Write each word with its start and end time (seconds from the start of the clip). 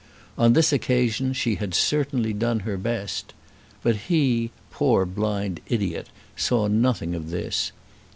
On 0.35 0.53
this 0.53 0.73
occasion 0.73 1.31
she 1.31 1.57
had 1.57 1.75
certainly 1.75 2.33
done 2.33 2.61
her 2.61 2.75
best. 2.75 3.35
But 3.83 3.95
he, 4.09 4.49
poor 4.71 5.05
blind 5.05 5.59
idiot, 5.69 6.07
saw 6.35 6.67
nothing 6.67 7.13
of 7.13 7.29
this. 7.29 7.71